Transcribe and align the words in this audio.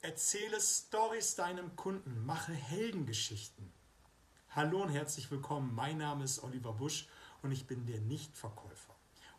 Erzähle 0.00 0.60
Stories 0.60 1.34
deinem 1.34 1.74
Kunden, 1.74 2.24
mache 2.24 2.52
Heldengeschichten. 2.52 3.72
Hallo 4.50 4.80
und 4.84 4.90
herzlich 4.90 5.28
willkommen. 5.32 5.74
Mein 5.74 5.98
Name 5.98 6.22
ist 6.22 6.40
Oliver 6.44 6.74
Busch 6.74 7.08
und 7.42 7.50
ich 7.50 7.66
bin 7.66 7.84
der 7.84 8.00
Nichtverkäufer. 8.02 8.94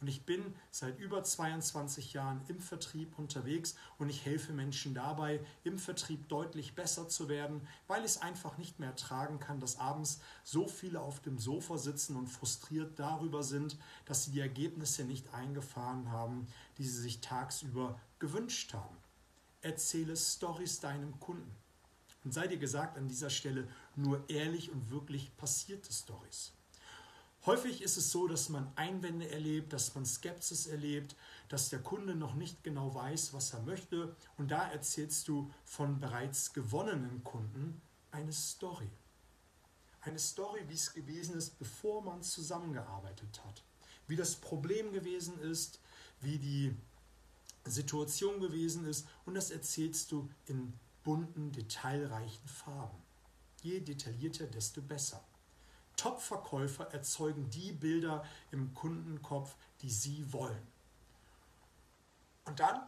Und 0.00 0.06
ich 0.06 0.24
bin 0.24 0.54
seit 0.70 1.00
über 1.00 1.24
22 1.24 2.12
Jahren 2.12 2.40
im 2.46 2.60
Vertrieb 2.60 3.18
unterwegs 3.18 3.74
und 3.98 4.08
ich 4.08 4.24
helfe 4.24 4.52
Menschen 4.52 4.94
dabei, 4.94 5.44
im 5.64 5.76
Vertrieb 5.76 6.28
deutlich 6.28 6.76
besser 6.76 7.08
zu 7.08 7.28
werden, 7.28 7.66
weil 7.88 8.04
ich 8.04 8.12
es 8.12 8.22
einfach 8.22 8.56
nicht 8.56 8.78
mehr 8.78 8.90
ertragen 8.90 9.40
kann, 9.40 9.58
dass 9.58 9.80
abends 9.80 10.20
so 10.44 10.68
viele 10.68 11.00
auf 11.00 11.18
dem 11.18 11.40
Sofa 11.40 11.78
sitzen 11.78 12.14
und 12.14 12.28
frustriert 12.28 12.96
darüber 13.00 13.42
sind, 13.42 13.76
dass 14.04 14.22
sie 14.22 14.30
die 14.30 14.40
Ergebnisse 14.40 15.04
nicht 15.04 15.34
eingefahren 15.34 16.12
haben, 16.12 16.46
die 16.78 16.84
sie 16.84 17.02
sich 17.02 17.20
tagsüber 17.20 17.98
gewünscht 18.20 18.72
haben. 18.72 19.03
Erzähle 19.64 20.14
Stories 20.14 20.78
deinem 20.80 21.18
Kunden. 21.20 21.50
Und 22.22 22.34
sei 22.34 22.46
dir 22.46 22.58
gesagt 22.58 22.98
an 22.98 23.08
dieser 23.08 23.30
Stelle 23.30 23.66
nur 23.96 24.28
ehrlich 24.28 24.70
und 24.70 24.90
wirklich 24.90 25.34
passierte 25.38 25.90
Stories. 25.90 26.52
Häufig 27.46 27.80
ist 27.80 27.96
es 27.96 28.10
so, 28.10 28.28
dass 28.28 28.50
man 28.50 28.70
Einwände 28.76 29.30
erlebt, 29.30 29.72
dass 29.72 29.94
man 29.94 30.04
Skepsis 30.04 30.66
erlebt, 30.66 31.16
dass 31.48 31.70
der 31.70 31.78
Kunde 31.78 32.14
noch 32.14 32.34
nicht 32.34 32.62
genau 32.62 32.94
weiß, 32.94 33.32
was 33.32 33.54
er 33.54 33.62
möchte. 33.62 34.14
Und 34.36 34.50
da 34.50 34.70
erzählst 34.70 35.28
du 35.28 35.50
von 35.64 35.98
bereits 35.98 36.52
gewonnenen 36.52 37.24
Kunden 37.24 37.80
eine 38.10 38.32
Story. 38.32 38.90
Eine 40.02 40.18
Story, 40.18 40.60
wie 40.68 40.74
es 40.74 40.92
gewesen 40.92 41.36
ist, 41.36 41.58
bevor 41.58 42.02
man 42.02 42.22
zusammengearbeitet 42.22 43.42
hat. 43.46 43.62
Wie 44.08 44.16
das 44.16 44.36
Problem 44.36 44.92
gewesen 44.92 45.38
ist, 45.40 45.80
wie 46.20 46.38
die 46.38 46.76
Situation 47.70 48.40
gewesen 48.40 48.84
ist. 48.86 49.06
Und 49.24 49.34
das 49.34 49.50
erzählst 49.50 50.12
du 50.12 50.28
in 50.46 50.72
bunten, 51.02 51.52
detailreichen 51.52 52.48
Farben. 52.48 52.98
Je 53.62 53.80
detaillierter, 53.80 54.46
desto 54.46 54.82
besser. 54.82 55.22
Top-Verkäufer 55.96 56.92
erzeugen 56.92 57.48
die 57.50 57.72
Bilder 57.72 58.24
im 58.50 58.74
Kundenkopf, 58.74 59.56
die 59.80 59.90
sie 59.90 60.32
wollen. 60.32 60.66
Und 62.44 62.60
dann 62.60 62.82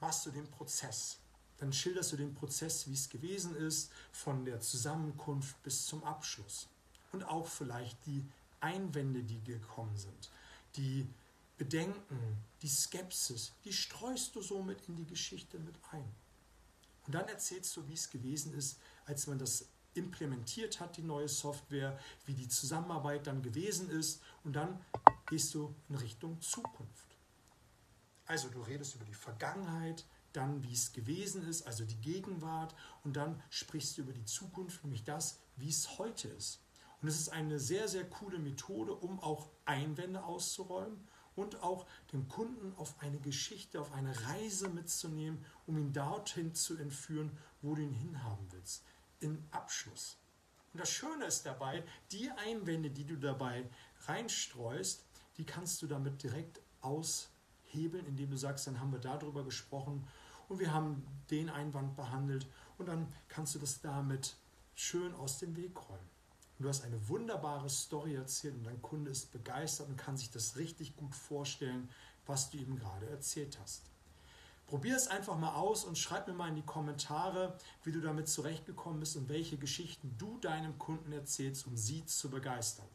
machst 0.00 0.26
du 0.26 0.30
den 0.30 0.48
Prozess. 0.50 1.18
Dann 1.58 1.72
schilderst 1.72 2.12
du 2.12 2.16
den 2.16 2.34
Prozess, 2.34 2.88
wie 2.88 2.92
es 2.92 3.08
gewesen 3.08 3.54
ist, 3.56 3.90
von 4.10 4.44
der 4.44 4.60
Zusammenkunft 4.60 5.60
bis 5.62 5.86
zum 5.86 6.04
Abschluss. 6.04 6.68
Und 7.12 7.24
auch 7.24 7.46
vielleicht 7.46 8.04
die 8.06 8.24
Einwände, 8.60 9.22
die 9.22 9.42
gekommen 9.42 9.96
sind, 9.96 10.30
die 10.76 11.06
Bedenken, 11.62 12.42
die 12.60 12.68
Skepsis, 12.68 13.52
die 13.64 13.72
streust 13.72 14.34
du 14.34 14.42
somit 14.42 14.88
in 14.88 14.96
die 14.96 15.06
Geschichte 15.06 15.60
mit 15.60 15.76
ein. 15.92 16.12
Und 17.06 17.14
dann 17.14 17.28
erzählst 17.28 17.76
du, 17.76 17.86
wie 17.86 17.92
es 17.92 18.10
gewesen 18.10 18.52
ist, 18.52 18.80
als 19.06 19.28
man 19.28 19.38
das 19.38 19.68
implementiert 19.94 20.80
hat, 20.80 20.96
die 20.96 21.02
neue 21.02 21.28
Software, 21.28 21.96
wie 22.26 22.34
die 22.34 22.48
Zusammenarbeit 22.48 23.28
dann 23.28 23.42
gewesen 23.42 23.90
ist 23.90 24.22
und 24.42 24.54
dann 24.56 24.84
gehst 25.26 25.54
du 25.54 25.72
in 25.88 25.94
Richtung 25.94 26.40
Zukunft. 26.40 27.16
Also 28.26 28.48
du 28.48 28.60
redest 28.62 28.96
über 28.96 29.04
die 29.04 29.14
Vergangenheit, 29.14 30.04
dann 30.32 30.64
wie 30.64 30.72
es 30.72 30.92
gewesen 30.92 31.46
ist, 31.46 31.64
also 31.64 31.84
die 31.84 32.00
Gegenwart 32.00 32.74
und 33.04 33.14
dann 33.16 33.40
sprichst 33.50 33.96
du 33.96 34.02
über 34.02 34.12
die 34.12 34.24
Zukunft, 34.24 34.82
nämlich 34.82 35.04
das, 35.04 35.38
wie 35.54 35.68
es 35.68 35.96
heute 35.98 36.26
ist. 36.26 36.60
Und 37.00 37.06
es 37.06 37.20
ist 37.20 37.28
eine 37.28 37.60
sehr, 37.60 37.86
sehr 37.86 38.08
coole 38.10 38.40
Methode, 38.40 38.94
um 38.94 39.20
auch 39.20 39.48
Einwände 39.64 40.24
auszuräumen 40.24 41.06
und 41.36 41.62
auch 41.62 41.86
den 42.12 42.28
Kunden 42.28 42.74
auf 42.76 42.94
eine 43.00 43.18
Geschichte, 43.18 43.80
auf 43.80 43.92
eine 43.92 44.14
Reise 44.26 44.68
mitzunehmen, 44.68 45.44
um 45.66 45.78
ihn 45.78 45.92
dorthin 45.92 46.54
zu 46.54 46.76
entführen, 46.76 47.36
wo 47.62 47.74
du 47.74 47.82
ihn 47.82 47.92
hinhaben 47.92 48.46
willst 48.50 48.84
in 49.20 49.42
Abschluss. 49.50 50.18
Und 50.72 50.80
das 50.80 50.90
Schöne 50.90 51.26
ist 51.26 51.44
dabei, 51.44 51.84
die 52.10 52.30
Einwände, 52.30 52.90
die 52.90 53.04
du 53.04 53.16
dabei 53.16 53.68
reinstreust, 54.06 55.04
die 55.36 55.44
kannst 55.44 55.80
du 55.82 55.86
damit 55.86 56.22
direkt 56.22 56.60
aushebeln, 56.80 58.06
indem 58.06 58.30
du 58.30 58.36
sagst, 58.36 58.66
dann 58.66 58.80
haben 58.80 58.92
wir 58.92 58.98
darüber 58.98 59.44
gesprochen 59.44 60.06
und 60.48 60.58
wir 60.58 60.72
haben 60.72 61.06
den 61.30 61.50
Einwand 61.50 61.96
behandelt 61.96 62.46
und 62.78 62.86
dann 62.86 63.12
kannst 63.28 63.54
du 63.54 63.58
das 63.58 63.80
damit 63.80 64.36
schön 64.74 65.14
aus 65.14 65.38
dem 65.38 65.56
Weg 65.56 65.76
räumen. 65.88 66.10
Und 66.62 66.66
du 66.66 66.68
hast 66.68 66.84
eine 66.84 67.08
wunderbare 67.08 67.68
Story 67.68 68.14
erzählt 68.14 68.54
und 68.54 68.62
dein 68.62 68.80
Kunde 68.80 69.10
ist 69.10 69.32
begeistert 69.32 69.88
und 69.88 69.96
kann 69.96 70.16
sich 70.16 70.30
das 70.30 70.56
richtig 70.56 70.94
gut 70.94 71.12
vorstellen, 71.12 71.90
was 72.24 72.50
du 72.50 72.58
ihm 72.58 72.76
gerade 72.76 73.10
erzählt 73.10 73.58
hast. 73.60 73.90
Probier 74.68 74.94
es 74.94 75.08
einfach 75.08 75.36
mal 75.36 75.56
aus 75.56 75.84
und 75.84 75.98
schreib 75.98 76.28
mir 76.28 76.34
mal 76.34 76.50
in 76.50 76.54
die 76.54 76.62
Kommentare, 76.62 77.58
wie 77.82 77.90
du 77.90 78.00
damit 78.00 78.28
zurechtgekommen 78.28 79.00
bist 79.00 79.16
und 79.16 79.28
welche 79.28 79.56
Geschichten 79.56 80.14
du 80.18 80.38
deinem 80.38 80.78
Kunden 80.78 81.10
erzählst, 81.10 81.66
um 81.66 81.76
sie 81.76 82.06
zu 82.06 82.30
begeistern. 82.30 82.86